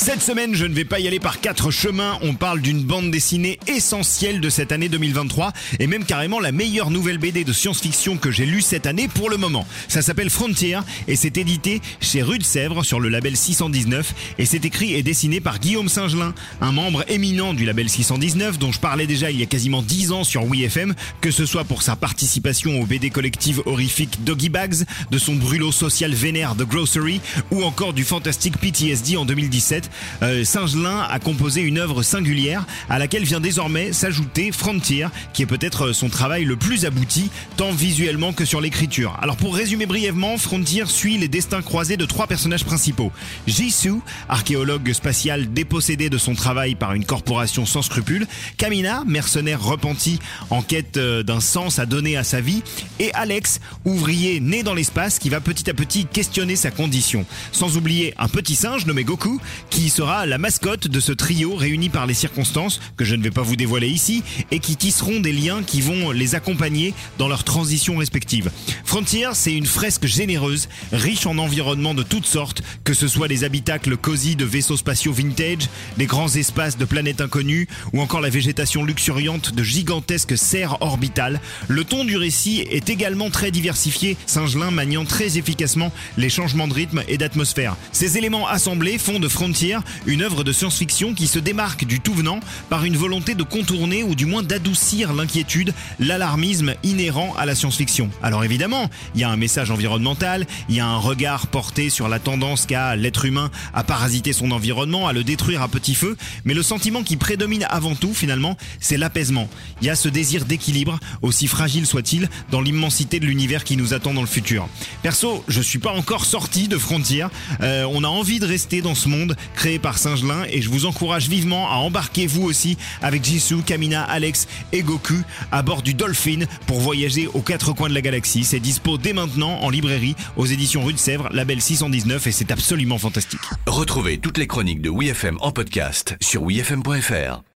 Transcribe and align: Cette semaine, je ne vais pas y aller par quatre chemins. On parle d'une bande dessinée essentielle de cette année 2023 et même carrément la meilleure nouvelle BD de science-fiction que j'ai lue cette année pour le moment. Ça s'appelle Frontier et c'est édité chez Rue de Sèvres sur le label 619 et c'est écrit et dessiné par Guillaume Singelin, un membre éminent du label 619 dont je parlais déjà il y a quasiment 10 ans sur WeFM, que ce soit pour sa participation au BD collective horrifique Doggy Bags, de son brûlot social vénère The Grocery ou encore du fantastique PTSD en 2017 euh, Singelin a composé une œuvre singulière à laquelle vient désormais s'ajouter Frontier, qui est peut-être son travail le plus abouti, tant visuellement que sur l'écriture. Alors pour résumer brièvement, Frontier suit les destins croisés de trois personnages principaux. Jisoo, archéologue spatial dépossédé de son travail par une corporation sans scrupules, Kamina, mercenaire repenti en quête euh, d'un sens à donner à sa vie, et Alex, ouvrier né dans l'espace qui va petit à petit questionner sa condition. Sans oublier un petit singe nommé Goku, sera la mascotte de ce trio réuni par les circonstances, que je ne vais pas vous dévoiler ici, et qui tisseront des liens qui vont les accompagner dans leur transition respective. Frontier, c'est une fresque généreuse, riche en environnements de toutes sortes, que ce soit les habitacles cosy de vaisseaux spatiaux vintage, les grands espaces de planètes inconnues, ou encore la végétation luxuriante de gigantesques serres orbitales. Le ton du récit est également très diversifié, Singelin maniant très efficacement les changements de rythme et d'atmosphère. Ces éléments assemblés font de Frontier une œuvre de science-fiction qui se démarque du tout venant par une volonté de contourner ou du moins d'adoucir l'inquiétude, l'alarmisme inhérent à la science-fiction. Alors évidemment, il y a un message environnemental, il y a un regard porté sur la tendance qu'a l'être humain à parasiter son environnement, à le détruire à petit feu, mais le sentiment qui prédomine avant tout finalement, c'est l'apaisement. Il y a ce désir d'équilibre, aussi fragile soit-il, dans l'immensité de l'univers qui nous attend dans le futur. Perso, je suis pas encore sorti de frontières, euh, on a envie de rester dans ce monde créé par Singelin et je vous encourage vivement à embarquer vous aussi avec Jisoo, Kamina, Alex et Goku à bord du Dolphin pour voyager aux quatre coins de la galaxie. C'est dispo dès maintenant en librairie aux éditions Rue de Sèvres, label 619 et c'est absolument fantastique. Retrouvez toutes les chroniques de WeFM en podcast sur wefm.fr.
Cette 0.00 0.22
semaine, 0.22 0.54
je 0.54 0.64
ne 0.64 0.74
vais 0.74 0.84
pas 0.84 1.00
y 1.00 1.08
aller 1.08 1.18
par 1.18 1.40
quatre 1.40 1.72
chemins. 1.72 2.18
On 2.22 2.34
parle 2.34 2.60
d'une 2.60 2.84
bande 2.84 3.10
dessinée 3.10 3.58
essentielle 3.66 4.40
de 4.40 4.48
cette 4.48 4.70
année 4.70 4.88
2023 4.88 5.52
et 5.80 5.88
même 5.88 6.04
carrément 6.04 6.38
la 6.38 6.52
meilleure 6.52 6.92
nouvelle 6.92 7.18
BD 7.18 7.42
de 7.42 7.52
science-fiction 7.52 8.16
que 8.16 8.30
j'ai 8.30 8.46
lue 8.46 8.62
cette 8.62 8.86
année 8.86 9.08
pour 9.08 9.28
le 9.28 9.36
moment. 9.36 9.66
Ça 9.88 10.00
s'appelle 10.00 10.30
Frontier 10.30 10.78
et 11.08 11.16
c'est 11.16 11.36
édité 11.36 11.82
chez 12.00 12.22
Rue 12.22 12.38
de 12.38 12.44
Sèvres 12.44 12.84
sur 12.84 13.00
le 13.00 13.08
label 13.08 13.36
619 13.36 14.14
et 14.38 14.46
c'est 14.46 14.64
écrit 14.64 14.94
et 14.94 15.02
dessiné 15.02 15.40
par 15.40 15.58
Guillaume 15.58 15.88
Singelin, 15.88 16.32
un 16.60 16.72
membre 16.72 17.04
éminent 17.08 17.52
du 17.52 17.64
label 17.64 17.88
619 17.88 18.56
dont 18.60 18.70
je 18.70 18.78
parlais 18.78 19.08
déjà 19.08 19.32
il 19.32 19.40
y 19.40 19.42
a 19.42 19.46
quasiment 19.46 19.82
10 19.82 20.12
ans 20.12 20.24
sur 20.24 20.44
WeFM, 20.44 20.94
que 21.20 21.32
ce 21.32 21.44
soit 21.44 21.64
pour 21.64 21.82
sa 21.82 21.96
participation 21.96 22.80
au 22.80 22.86
BD 22.86 23.10
collective 23.10 23.62
horrifique 23.66 24.22
Doggy 24.22 24.48
Bags, 24.48 24.84
de 25.10 25.18
son 25.18 25.34
brûlot 25.34 25.72
social 25.72 26.14
vénère 26.14 26.54
The 26.54 26.62
Grocery 26.62 27.20
ou 27.50 27.64
encore 27.64 27.92
du 27.92 28.04
fantastique 28.04 28.58
PTSD 28.58 29.16
en 29.16 29.24
2017 29.24 29.87
euh, 30.22 30.44
Singelin 30.44 31.06
a 31.08 31.18
composé 31.18 31.60
une 31.60 31.78
œuvre 31.78 32.02
singulière 32.02 32.66
à 32.88 32.98
laquelle 32.98 33.24
vient 33.24 33.40
désormais 33.40 33.92
s'ajouter 33.92 34.52
Frontier, 34.52 35.06
qui 35.32 35.42
est 35.42 35.46
peut-être 35.46 35.92
son 35.92 36.08
travail 36.08 36.44
le 36.44 36.56
plus 36.56 36.84
abouti, 36.84 37.30
tant 37.56 37.72
visuellement 37.72 38.32
que 38.32 38.44
sur 38.44 38.60
l'écriture. 38.60 39.16
Alors 39.20 39.36
pour 39.36 39.54
résumer 39.54 39.86
brièvement, 39.86 40.36
Frontier 40.38 40.86
suit 40.86 41.18
les 41.18 41.28
destins 41.28 41.62
croisés 41.62 41.96
de 41.96 42.04
trois 42.04 42.26
personnages 42.26 42.64
principaux. 42.64 43.12
Jisoo, 43.46 44.02
archéologue 44.28 44.92
spatial 44.92 45.52
dépossédé 45.52 46.10
de 46.10 46.18
son 46.18 46.34
travail 46.34 46.74
par 46.74 46.94
une 46.94 47.04
corporation 47.04 47.66
sans 47.66 47.82
scrupules, 47.82 48.26
Kamina, 48.56 49.04
mercenaire 49.06 49.62
repenti 49.62 50.18
en 50.50 50.62
quête 50.62 50.96
euh, 50.96 51.22
d'un 51.22 51.40
sens 51.40 51.78
à 51.78 51.86
donner 51.86 52.16
à 52.16 52.24
sa 52.24 52.40
vie, 52.40 52.62
et 52.98 53.12
Alex, 53.14 53.60
ouvrier 53.84 54.40
né 54.40 54.62
dans 54.62 54.74
l'espace 54.74 55.18
qui 55.18 55.28
va 55.28 55.40
petit 55.40 55.68
à 55.70 55.74
petit 55.74 56.06
questionner 56.06 56.56
sa 56.56 56.70
condition. 56.70 57.24
Sans 57.52 57.76
oublier 57.76 58.14
un 58.18 58.28
petit 58.28 58.54
singe 58.54 58.86
nommé 58.86 59.04
Goku, 59.04 59.40
sera 59.86 60.26
la 60.26 60.38
mascotte 60.38 60.88
de 60.88 60.98
ce 60.98 61.12
trio 61.12 61.54
réuni 61.54 61.88
par 61.88 62.04
les 62.06 62.14
circonstances, 62.14 62.80
que 62.96 63.04
je 63.04 63.14
ne 63.14 63.22
vais 63.22 63.30
pas 63.30 63.42
vous 63.42 63.54
dévoiler 63.54 63.88
ici, 63.88 64.24
et 64.50 64.58
qui 64.58 64.74
tisseront 64.74 65.20
des 65.20 65.32
liens 65.32 65.62
qui 65.62 65.80
vont 65.80 66.10
les 66.10 66.34
accompagner 66.34 66.94
dans 67.16 67.28
leur 67.28 67.44
transition 67.44 67.96
respective. 67.96 68.50
Frontier, 68.84 69.28
c'est 69.34 69.54
une 69.54 69.66
fresque 69.66 70.06
généreuse, 70.06 70.68
riche 70.92 71.26
en 71.26 71.38
environnements 71.38 71.94
de 71.94 72.02
toutes 72.02 72.26
sortes, 72.26 72.62
que 72.82 72.92
ce 72.92 73.06
soit 73.06 73.28
les 73.28 73.44
habitacles 73.44 73.96
cosy 73.96 74.34
de 74.34 74.44
vaisseaux 74.44 74.76
spatiaux 74.76 75.12
vintage, 75.12 75.68
les 75.96 76.06
grands 76.06 76.34
espaces 76.34 76.76
de 76.76 76.84
planètes 76.84 77.20
inconnues, 77.20 77.68
ou 77.92 78.00
encore 78.00 78.20
la 78.20 78.30
végétation 78.30 78.84
luxuriante 78.84 79.54
de 79.54 79.62
gigantesques 79.62 80.36
serres 80.36 80.78
orbitales. 80.80 81.40
Le 81.68 81.84
ton 81.84 82.04
du 82.04 82.16
récit 82.16 82.66
est 82.68 82.90
également 82.90 83.30
très 83.30 83.52
diversifié, 83.52 84.16
Singelin 84.26 84.72
maniant 84.72 85.04
très 85.04 85.38
efficacement 85.38 85.92
les 86.16 86.30
changements 86.30 86.66
de 86.66 86.74
rythme 86.74 87.04
et 87.06 87.16
d'atmosphère. 87.16 87.76
Ces 87.92 88.18
éléments 88.18 88.48
assemblés 88.48 88.98
font 88.98 89.20
de 89.20 89.28
Frontier 89.28 89.57
une 90.06 90.22
œuvre 90.22 90.44
de 90.44 90.52
science-fiction 90.52 91.14
qui 91.14 91.26
se 91.26 91.38
démarque 91.38 91.84
du 91.84 92.00
tout 92.00 92.14
venant 92.14 92.38
par 92.70 92.84
une 92.84 92.96
volonté 92.96 93.34
de 93.34 93.42
contourner 93.42 94.02
ou 94.04 94.14
du 94.14 94.24
moins 94.24 94.42
d'adoucir 94.42 95.12
l'inquiétude, 95.12 95.74
l'alarmisme 95.98 96.74
inhérent 96.84 97.34
à 97.36 97.44
la 97.44 97.54
science-fiction. 97.54 98.10
Alors 98.22 98.44
évidemment, 98.44 98.88
il 99.14 99.20
y 99.20 99.24
a 99.24 99.30
un 99.30 99.36
message 99.36 99.70
environnemental, 99.70 100.46
il 100.68 100.76
y 100.76 100.80
a 100.80 100.86
un 100.86 100.98
regard 100.98 101.48
porté 101.48 101.90
sur 101.90 102.08
la 102.08 102.18
tendance 102.18 102.66
qu'a 102.66 102.94
l'être 102.94 103.24
humain 103.24 103.50
à 103.74 103.82
parasiter 103.82 104.32
son 104.32 104.52
environnement, 104.52 105.08
à 105.08 105.12
le 105.12 105.24
détruire 105.24 105.62
à 105.62 105.68
petit 105.68 105.94
feu, 105.94 106.16
mais 106.44 106.54
le 106.54 106.62
sentiment 106.62 107.02
qui 107.02 107.16
prédomine 107.16 107.66
avant 107.68 107.94
tout 107.94 108.14
finalement, 108.14 108.56
c'est 108.80 108.96
l'apaisement. 108.96 109.48
Il 109.80 109.86
y 109.86 109.90
a 109.90 109.96
ce 109.96 110.08
désir 110.08 110.44
d'équilibre, 110.44 110.98
aussi 111.22 111.48
fragile 111.48 111.86
soit-il, 111.86 112.28
dans 112.50 112.60
l'immensité 112.60 113.18
de 113.18 113.26
l'univers 113.26 113.64
qui 113.64 113.76
nous 113.76 113.92
attend 113.92 114.14
dans 114.14 114.20
le 114.20 114.28
futur. 114.28 114.68
Perso, 115.02 115.44
je 115.48 115.60
suis 115.60 115.78
pas 115.80 115.92
encore 115.92 116.24
sorti 116.24 116.68
de 116.68 116.78
frontières, 116.78 117.30
euh, 117.60 117.84
on 117.90 118.04
a 118.04 118.08
envie 118.08 118.38
de 118.38 118.46
rester 118.46 118.82
dans 118.82 118.94
ce 118.94 119.08
monde 119.08 119.36
créé 119.54 119.78
par 119.78 119.98
Singelin 119.98 120.44
et 120.50 120.62
je 120.62 120.68
vous 120.68 120.86
encourage 120.86 121.28
vivement 121.28 121.70
à 121.70 121.76
embarquer 121.76 122.26
vous 122.26 122.42
aussi 122.42 122.76
avec 123.02 123.24
Jisoo, 123.24 123.62
Kamina, 123.62 124.02
Alex 124.02 124.46
et 124.72 124.82
Goku 124.82 125.22
à 125.52 125.62
bord 125.62 125.82
du 125.82 125.94
Dolphin 125.94 126.40
pour 126.66 126.80
voyager 126.80 127.26
aux 127.26 127.42
quatre 127.42 127.72
coins 127.72 127.88
de 127.88 127.94
la 127.94 128.02
galaxie. 128.02 128.44
C'est 128.44 128.60
dispo 128.60 128.98
dès 128.98 129.12
maintenant 129.12 129.60
en 129.60 129.70
librairie 129.70 130.16
aux 130.36 130.46
éditions 130.46 130.84
Rue 130.84 130.92
de 130.92 130.98
Sèvres, 130.98 131.28
label 131.32 131.60
619 131.60 132.26
et 132.26 132.32
c'est 132.32 132.50
absolument 132.50 132.98
fantastique. 132.98 133.40
Retrouvez 133.66 134.18
toutes 134.18 134.38
les 134.38 134.46
chroniques 134.46 134.82
de 134.82 134.90
WeFM 134.90 135.38
en 135.40 135.52
podcast 135.52 136.16
sur 136.20 136.42
wefm.fr. 136.42 137.42